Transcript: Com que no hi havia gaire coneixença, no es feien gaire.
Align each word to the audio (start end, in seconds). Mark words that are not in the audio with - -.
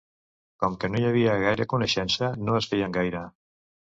Com 0.63 0.77
que 0.83 0.89
no 0.93 1.01
hi 1.01 1.05
havia 1.09 1.35
gaire 1.43 1.67
coneixença, 1.75 2.31
no 2.47 2.57
es 2.61 2.69
feien 2.71 2.97
gaire. 2.99 3.21